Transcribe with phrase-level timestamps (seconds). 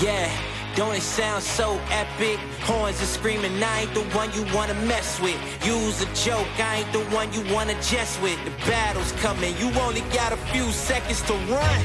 [0.00, 0.32] Yeah,
[0.76, 2.38] don't it sound so epic?
[2.62, 5.38] Horns are screaming, I ain't the one you wanna mess with.
[5.62, 8.42] Use a joke, I ain't the one you wanna jest with.
[8.46, 11.84] The battle's coming, you only got a few seconds to run.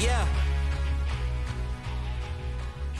[0.00, 0.26] Yeah.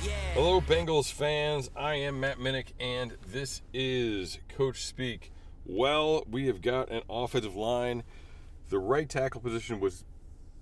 [0.02, 0.10] Yeah.
[0.34, 1.70] Hello, Bengals fans.
[1.74, 5.32] I am Matt Minnick, and this is Coach Speak.
[5.64, 8.02] Well, we have got an offensive line.
[8.68, 10.04] The right tackle position was,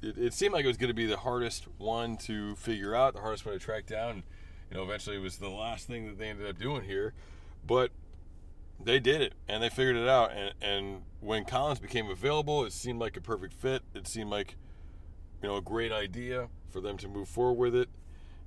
[0.03, 3.15] it, it seemed like it was going to be the hardest one to figure out,
[3.15, 4.23] the hardest one to track down.
[4.71, 7.13] You know, eventually it was the last thing that they ended up doing here.
[7.67, 7.91] But
[8.83, 10.33] they did it, and they figured it out.
[10.33, 13.83] And, and when Collins became available, it seemed like a perfect fit.
[13.95, 14.57] It seemed like,
[15.43, 17.89] you know, a great idea for them to move forward with it.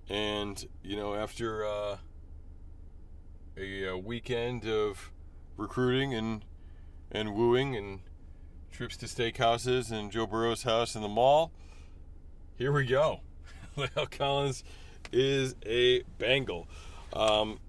[0.09, 1.97] And you know, after uh,
[3.57, 5.11] a, a weekend of
[5.57, 6.45] recruiting and
[7.11, 7.99] and wooing and
[8.71, 11.51] trips to steakhouses and Joe Burrow's house in the mall,
[12.57, 13.21] here we go.
[13.77, 14.63] La'el Collins
[15.11, 16.67] is a Bengal.
[17.13, 17.59] Um,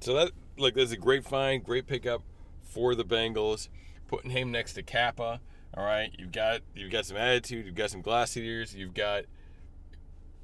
[0.00, 2.22] so that like that's a great find, great pickup
[2.62, 3.68] for the Bengals.
[4.08, 5.40] Putting him next to Cappa.
[5.74, 9.24] All right, you've got you've got some attitude, you've got some glass eaters, you've got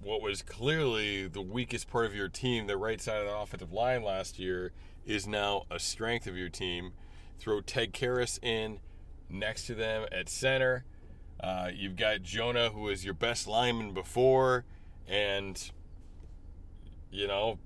[0.02, 3.72] what was clearly the weakest part of your team, the right side of the offensive
[3.72, 4.72] line last year,
[5.06, 6.92] is now a strength of your team.
[7.38, 8.78] Throw Ted Karras in
[9.32, 10.84] next to them at center.
[11.40, 14.64] Uh, you've got Jonah, who was your best lineman before,
[15.08, 15.70] and
[17.10, 17.58] you know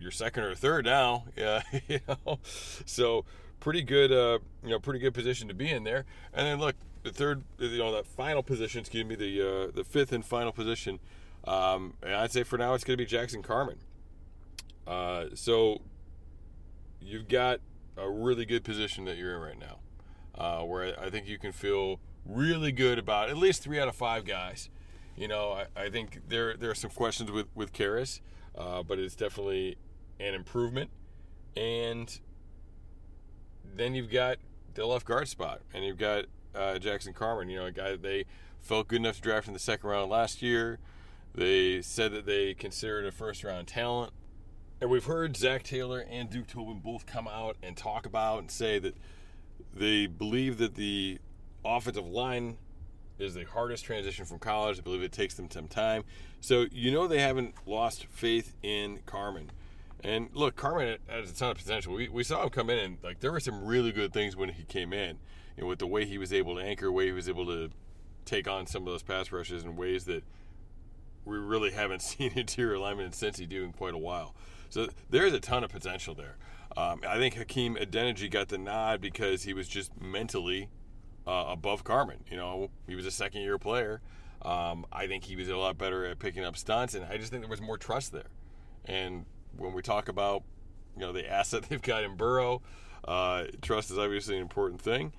[0.00, 1.24] you're second or third now.
[1.36, 2.38] Yeah, you know,
[2.84, 3.24] so
[3.60, 4.12] pretty good.
[4.12, 6.04] Uh, you know, pretty good position to be in there.
[6.32, 8.80] And then look, the third, you know, that final position.
[8.80, 10.98] Excuse me, the uh, the fifth and final position.
[11.44, 13.78] Um, and I'd say for now it's going to be Jackson Carman.
[14.86, 15.80] Uh, so
[17.00, 17.60] you've got
[17.98, 19.78] a really good position that you're in right now,
[20.36, 23.96] uh, where I think you can feel really good about at least three out of
[23.96, 24.68] five guys.
[25.16, 28.20] You know, I, I think there there are some questions with with Karras,
[28.56, 29.76] uh, but it's definitely
[30.20, 30.90] an improvement.
[31.56, 32.20] And
[33.74, 34.38] then you've got
[34.74, 37.48] the left guard spot, and you've got uh, Jackson Carman.
[37.48, 38.26] You know, a guy they
[38.60, 40.78] felt good enough to draft in the second round last year.
[41.34, 44.12] They said that they considered a first round talent.
[44.80, 48.50] And we've heard Zac Taylor and Duke Tobin both come out and talk about and
[48.50, 48.94] say that
[49.74, 51.18] they believe that the
[51.64, 52.58] offensive line
[53.18, 54.78] is the hardest transition from college.
[54.78, 56.04] I believe it takes them some time.
[56.40, 59.50] So you know they haven't lost faith in Carman.
[60.04, 61.94] And look, Carman has a ton of potential.
[61.94, 64.50] We, we saw him come in and like there were some really good things when
[64.50, 65.18] he came in.
[65.60, 67.70] With the way he was able to anchor, way he was able to
[68.24, 70.22] take on some of those pass rushes in ways that
[71.24, 74.36] we really haven't seen interior linemen in Cincy do in quite a while.
[74.70, 76.36] So there's a ton of potential there.
[76.76, 80.68] Um, I think Hakeem Adeniji got the nod because he was just mentally
[81.26, 82.24] uh, above Carman.
[82.30, 84.00] You know, he was a second year player.
[84.42, 87.30] Um, I think he was a lot better at picking up stunts, and I just
[87.30, 88.30] think there was more trust there.
[88.84, 89.24] And
[89.56, 90.44] when we talk about
[90.96, 92.62] you know the asset they've got in Burrow,
[93.06, 95.12] uh, trust is obviously an important thing.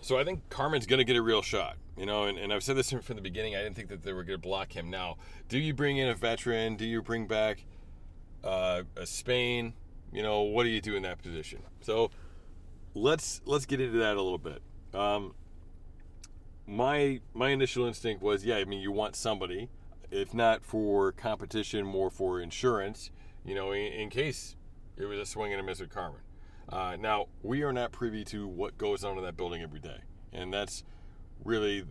[0.00, 1.76] So I think Carman's going to get a real shot.
[1.96, 3.54] You know, and, and I've said this from the beginning.
[3.54, 4.90] I didn't think that they were going to block him.
[4.90, 5.16] Now,
[5.48, 6.74] do you bring in a veteran?
[6.74, 7.64] Do you bring back
[8.44, 9.74] uh, a Spain?
[10.12, 11.62] You know, what do you do in that position?
[11.80, 12.10] So
[12.94, 14.62] let's let's get into that a little bit.
[14.92, 15.34] Um,
[16.66, 19.68] my my initial instinct was, yeah, I mean, you want somebody,
[20.10, 23.10] if not for competition, more for insurance.
[23.44, 24.56] You know, in, in case
[24.96, 26.20] it was a swing and a miss with Carman.
[26.68, 29.98] Uh, now we are not privy to what goes on in that building every day,
[30.32, 30.84] and that's
[31.44, 31.84] really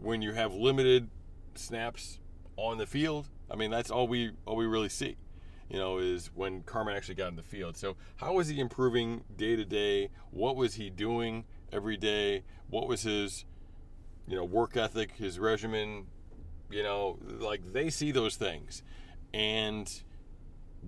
[0.00, 1.08] when you have limited
[1.54, 2.18] snaps
[2.56, 3.28] on the field.
[3.50, 5.16] I mean, that's all we all we really see.
[5.68, 7.76] You know, is when Carman actually got in the field.
[7.76, 10.10] So, how was he improving day to day?
[10.30, 12.44] What was he doing every day?
[12.68, 13.44] What was his,
[14.28, 16.06] you know, work ethic, his regimen?
[16.70, 18.82] You know, like they see those things,
[19.32, 19.90] and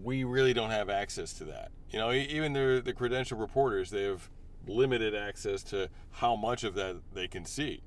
[0.02, 1.70] we really don't have access to that.
[1.90, 4.28] You know, even the the credential reporters, they have
[4.66, 7.82] limited access to how much of that they can see.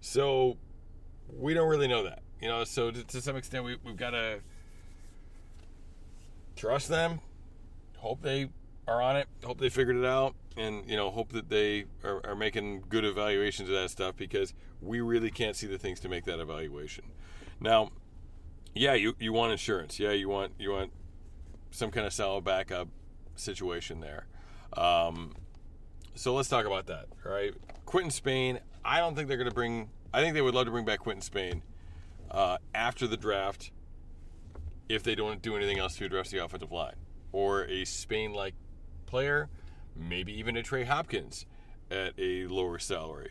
[0.00, 0.56] So
[1.28, 2.22] we don't really know that.
[2.40, 4.40] You know, so to, to some extent, we, we've got to
[6.62, 7.18] trust them,
[7.96, 8.48] hope they
[8.86, 12.24] are on it, hope they figured it out, and you know, hope that they are,
[12.24, 16.08] are making good evaluations of that stuff because we really can't see the things to
[16.08, 17.02] make that evaluation.
[17.58, 17.90] Now,
[18.76, 19.98] yeah, you, you want insurance.
[19.98, 20.92] Yeah, you want you want
[21.72, 22.86] some kind of solid backup
[23.34, 24.26] situation there.
[24.76, 25.34] Um,
[26.14, 27.06] so let's talk about that.
[27.26, 27.52] All right,
[27.86, 28.60] Quinton Spain.
[28.84, 29.90] I don't think they're going to bring.
[30.14, 31.64] I think they would love to bring back Quinton Spain
[32.30, 33.72] uh, after the draft
[34.88, 36.96] if they don't do anything else to address the offensive line
[37.32, 38.54] or a Spain-like
[39.06, 39.48] player,
[39.96, 41.46] maybe even a Trey Hopkins
[41.90, 43.30] at a lower salary.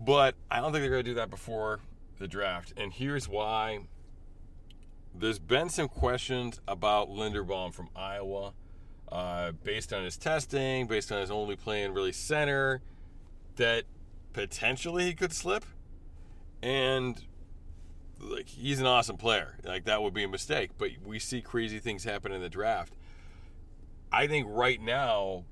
[0.00, 1.80] But I don't think they're going to do that before
[2.18, 3.86] the draft, and here's why.
[5.16, 8.52] There's been some questions about Linderbaum from Iowa,
[9.10, 12.82] uh, based on his testing, based on his only playing really center,
[13.56, 13.84] that
[14.32, 15.64] potentially he could slip,
[16.62, 17.22] and
[18.20, 19.56] like he's an awesome player.
[19.64, 22.94] Like that would be a mistake, but we see crazy things happen in the draft.
[24.12, 25.44] I think right now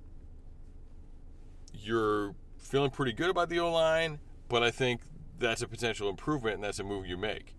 [1.74, 5.02] you're feeling pretty good about the O line, but I think
[5.38, 7.56] that's a potential improvement and that's a move you make.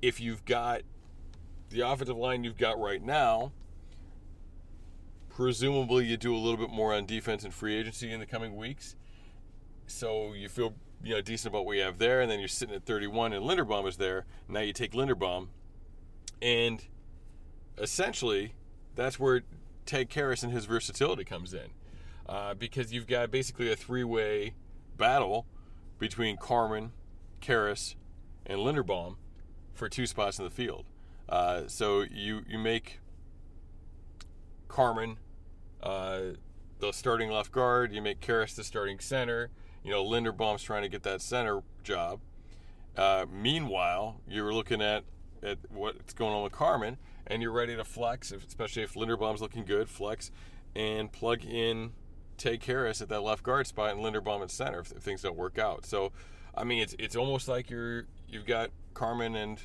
[0.00, 0.82] If you've got
[1.70, 3.52] the offensive line you've got right now,
[5.28, 8.56] presumably you do a little bit more on defense and free agency in the coming
[8.56, 8.96] weeks.
[9.86, 12.74] So you feel you know decent about what you have there, and then you're sitting
[12.74, 14.24] at 31, and Linderbaum is there.
[14.48, 15.48] Now you take Linderbaum,
[16.42, 16.84] and
[17.76, 18.54] essentially
[18.94, 19.42] that's where
[19.86, 21.70] Ted Karras and his versatility comes in,
[22.28, 24.54] uh, because you've got basically a three-way
[24.96, 25.46] battle
[25.98, 26.92] between Carman,
[27.40, 27.94] Karras,
[28.46, 29.16] and Linderbaum
[29.74, 30.84] for two spots in the field.
[31.28, 33.00] Uh, so you you make
[34.66, 35.18] Carman
[35.82, 36.20] uh,
[36.80, 37.92] the starting left guard.
[37.92, 39.50] You make Karras the starting center.
[39.84, 42.20] You know Linderbaum's trying to get that center job.
[42.96, 45.04] Uh, meanwhile, you're looking at
[45.42, 49.64] at what's going on with Carman, and you're ready to flex, especially if Linderbaum's looking
[49.64, 49.88] good.
[49.88, 50.30] Flex
[50.74, 51.92] and plug in
[52.36, 55.36] Ted Karras at that left guard spot and Linderbaum at center if, if things don't
[55.36, 55.86] work out.
[55.86, 56.12] So,
[56.54, 59.60] I mean, it's it's almost like you're you've got Carman and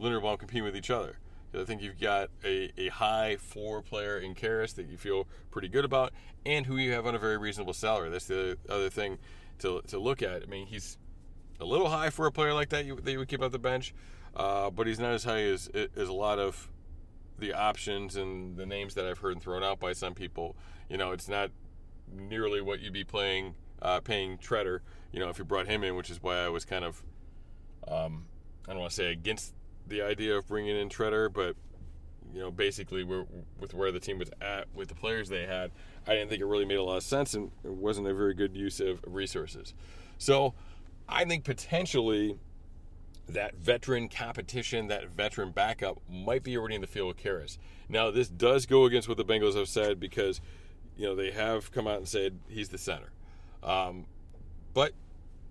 [0.00, 1.18] Linderbaum competing with each other.
[1.60, 5.68] I think you've got a, a high floor player in Karras that you feel pretty
[5.68, 6.12] good about,
[6.44, 8.10] and who you have on a very reasonable salary.
[8.10, 9.18] That's the other thing
[9.60, 10.42] to, to look at.
[10.42, 10.98] I mean, he's
[11.60, 13.58] a little high for a player like that you, that you would keep off the
[13.58, 13.94] bench,
[14.34, 16.68] uh, but he's not as high as, as a lot of
[17.38, 20.56] the options and the names that I've heard thrown out by some people.
[20.88, 21.50] You know, it's not
[22.12, 24.80] nearly what you'd be playing uh, paying Tretter.
[25.12, 27.02] You know, if you brought him in, which is why I was kind of
[27.88, 28.26] um,
[28.66, 29.54] I don't want to say against
[29.86, 31.56] the idea of bringing in Tretter, but
[32.34, 35.70] you know, basically with where the team was at with the players they had,
[36.06, 38.34] I didn't think it really made a lot of sense and it wasn't a very
[38.34, 39.74] good use of resources.
[40.18, 40.54] So
[41.08, 42.36] I think potentially
[43.28, 47.58] that veteran competition, that veteran backup might be already in the field with Karras.
[47.88, 50.40] Now, this does go against what the Bengals have said because,
[50.96, 53.10] you know, they have come out and said he's the center.
[53.62, 54.06] Um,
[54.74, 54.92] but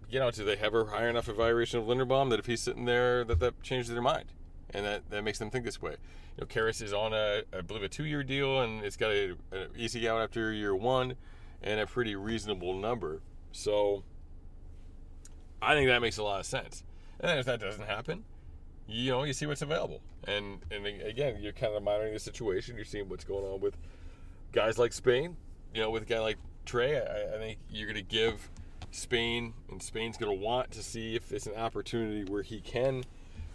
[0.10, 2.86] you know, do they have a high enough evaluation of Linderbaum that if he's sitting
[2.86, 4.26] there, that that changes their mind,
[4.70, 5.96] and that, that makes them think this way?
[6.38, 9.36] You know, Karras is on a, I believe, a two-year deal, and it's got a,
[9.52, 11.16] a easy out after year one,
[11.62, 13.22] and a pretty reasonable number.
[13.52, 14.04] So,
[15.62, 16.84] I think that makes a lot of sense.
[17.20, 18.26] And if that doesn't happen,
[18.88, 22.76] you know, you see what's available, and and again, you're kind of monitoring the situation.
[22.76, 23.78] You're seeing what's going on with
[24.52, 25.38] guys like Spain.
[25.74, 28.50] You know, with a guy like Trey, I, I think you're going to give
[28.96, 33.04] Spain, and Spain's going to want to see if it's an opportunity where he can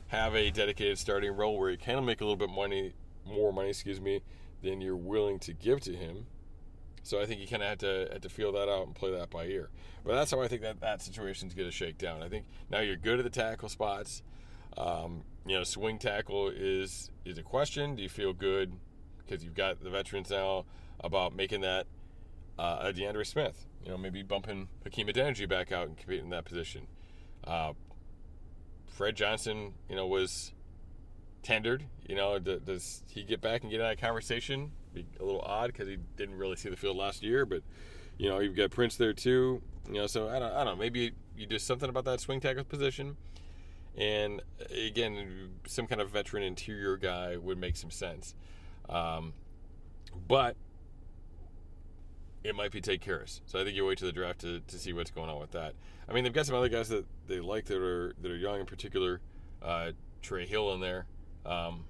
[0.08, 2.92] have a dedicated starting role, where he can make a little bit money,
[3.26, 4.20] more money, excuse me,
[4.62, 6.26] than you're willing to give to him.
[7.02, 9.31] So I think you kind of have to to feel that out and play that
[9.31, 9.70] by ear.
[10.04, 12.22] But that's how I think that that situation's going to shake down.
[12.22, 14.22] I think now you're good at the tackle spots.
[14.76, 17.96] Um, you know, swing tackle is is a question.
[17.96, 18.75] Do you feel good
[19.19, 20.66] because you've got the veterans now
[21.02, 21.87] about making that
[22.61, 23.67] uh, a D'Ante Smith?
[23.85, 26.87] You know, maybe bumping Hakeem Adeniji back out and competing in that position.
[27.43, 27.73] Uh,
[28.87, 30.52] Fred Johnson, you know, was
[31.43, 31.85] tendered.
[32.07, 34.73] You know, does he get back and get in that conversation?
[34.93, 37.62] Be a little odd because he didn't really see the field last year, but
[38.19, 39.62] you know, you've got Prince there too.
[39.87, 40.76] You know, so I don't, I don't know.
[40.76, 43.17] Maybe you do something about that swing tackle position.
[43.97, 48.35] And again, some kind of veteran interior guy would make some sense.
[48.88, 49.33] Um,
[50.29, 50.57] but
[52.42, 53.40] it might be Ted Karras.
[53.47, 55.52] So I think you wait to the draft to, to see what's going on with
[55.52, 55.75] that.
[56.09, 58.61] I mean, they've got some other guys that they like that are that are young,
[58.61, 59.20] in particular,
[59.62, 59.92] uh,
[60.23, 61.06] Trey Hill in there.
[61.44, 61.85] Um,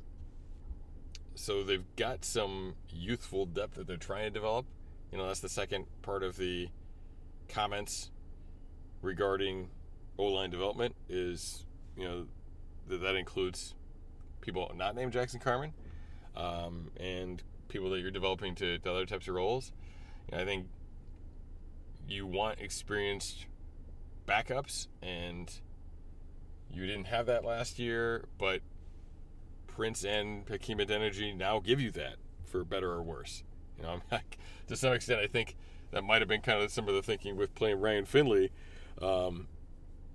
[1.34, 4.66] so they've got some youthful depth that they're trying to develop.
[5.10, 6.68] You know, that's the second part of the
[7.48, 8.10] comments
[9.02, 9.70] regarding
[10.18, 11.64] O line development is
[11.96, 12.26] you know
[12.88, 13.74] that that includes
[14.40, 15.72] people not named Jackson Carman
[16.36, 19.72] um, and people that you're developing to, to other types of roles.
[20.32, 20.66] I think
[22.08, 23.46] you want experienced
[24.26, 25.50] backups, and
[26.72, 28.60] you didn't have that last year, but
[29.66, 33.42] Prince and Hakeem Adeniji now give you that for better or worse.
[33.78, 34.00] You know,
[34.68, 35.56] to some extent, I think
[35.90, 38.50] that might have been kind of some of the thinking with playing Ryan Finley
[39.00, 39.48] um,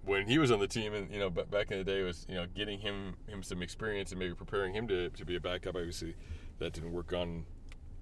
[0.04, 2.36] when he was on the team, and you know, back in the day was you
[2.36, 5.76] know getting him him some experience and maybe preparing him to, to be a backup.
[5.76, 6.16] Obviously,
[6.60, 7.46] that didn't work on.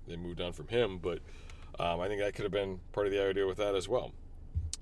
[0.08, 1.20] They moved on from him, but
[1.80, 4.12] um, I think that could have been part of the idea with that as well.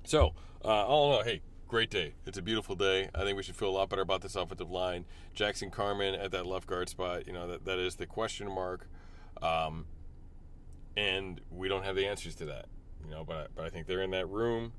[0.04, 0.34] So,
[0.64, 2.14] uh, all in all, hey, great day.
[2.26, 3.10] It's a beautiful day.
[3.16, 5.06] I think we should feel a lot better about this offensive line.
[5.34, 8.88] Jackson Carman at that left guard spot, you know, that, that is the question mark.
[9.42, 9.86] Um,
[10.98, 12.66] and we don't have the answers to that,
[13.06, 14.74] you know, but, but I think they're in that room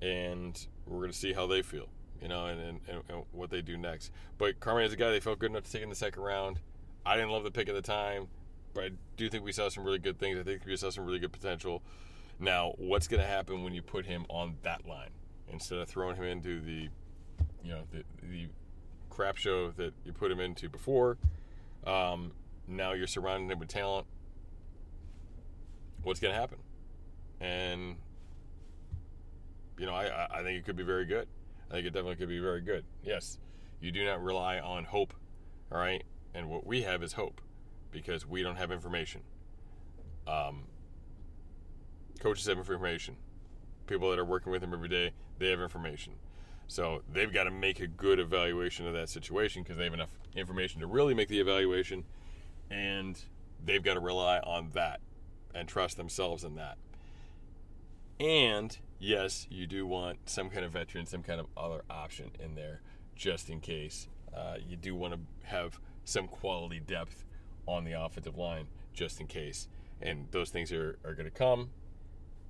[0.00, 1.88] and we're going to see how they feel,
[2.22, 4.10] you know, and, and, and what they do next.
[4.38, 6.60] But Carman is a guy they felt good enough to take in the second round.
[7.04, 8.28] I didn't love the pick at the time,
[8.74, 10.38] but I do think we saw some really good things.
[10.38, 11.82] I think we saw some really good potential.
[12.38, 15.10] Now, what's going to happen when you put him on that line
[15.52, 16.88] instead of throwing him into the,
[17.62, 18.48] you know, the, the
[19.10, 21.18] crap show that you put him into before?
[21.86, 22.32] Um,
[22.66, 24.06] now you're surrounding him with talent.
[26.02, 26.58] What's going to happen?
[27.40, 27.96] And
[29.80, 31.26] you know, I I think it could be very good.
[31.70, 32.84] I think it definitely could be very good.
[33.02, 33.38] Yes,
[33.80, 35.14] you do not rely on hope,
[35.72, 36.04] all right.
[36.34, 37.40] And what we have is hope,
[37.90, 39.22] because we don't have information.
[40.26, 40.64] Um,
[42.20, 43.16] coaches have information.
[43.86, 46.14] People that are working with them every day, they have information.
[46.68, 50.16] So they've got to make a good evaluation of that situation because they have enough
[50.36, 52.04] information to really make the evaluation,
[52.70, 53.20] and
[53.64, 55.00] they've got to rely on that
[55.52, 56.78] and trust themselves in that.
[58.20, 62.54] And yes, you do want some kind of veteran, some kind of other option in
[62.54, 62.82] there
[63.16, 64.06] just in case.
[64.32, 67.24] Uh, you do want to have some quality depth
[67.66, 69.68] on the offensive line just in case.
[70.02, 71.70] And those things are, are going to come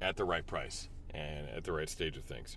[0.00, 2.56] at the right price and at the right stage of things.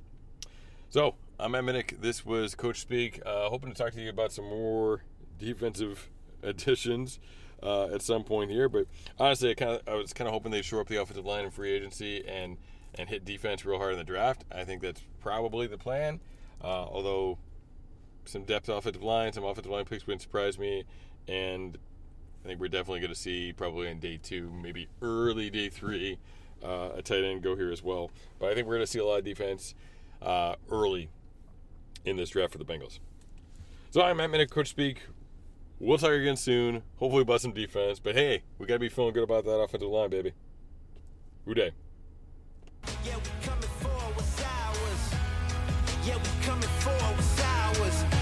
[0.90, 2.02] So, I'm Matt Minnick.
[2.02, 3.20] This was Coach Speak.
[3.26, 5.04] Uh, hoping to talk to you about some more
[5.40, 6.10] defensive
[6.44, 7.20] additions
[7.64, 8.70] uh, at some point here.
[8.70, 8.86] But
[9.18, 11.52] honestly, I, kinda, I was kind of hoping they'd shore up the offensive line in
[11.52, 12.58] free agency and,
[12.96, 14.44] and hit defense real hard in the draft.
[14.52, 16.20] I think that's probably the plan.
[16.64, 17.40] Uh, although
[18.26, 20.86] some depth offensive line, some offensive line picks wouldn't surprise me.
[21.28, 21.78] And
[22.44, 26.18] I think we're definitely going to see probably in day two, maybe early day three,
[26.64, 28.12] uh, a tight end go here as well.
[28.40, 29.76] But I think we're going to see a lot of defense
[30.22, 31.10] uh, early
[32.04, 33.00] in this draft for the Bengals.
[33.92, 35.04] So I'm Matt Minnick, Coach Speak.
[35.80, 36.84] We'll talk again soon.
[36.98, 38.00] Hopefully about some defense.
[38.00, 40.34] But hey, we got to be feeling good about that offensive line, baby.
[41.48, 41.72] Uday.
[43.06, 45.14] Yeah, we coming for what's ours.
[46.06, 48.13] Yeah, we coming for what's ours.